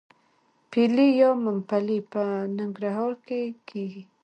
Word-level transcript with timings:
پلی 0.71 1.07
یا 1.19 1.29
ممپلی 1.45 1.99
په 2.11 2.21
ننګرهار 2.57 3.11
کې 3.27 3.41
کیږي. 3.67 4.03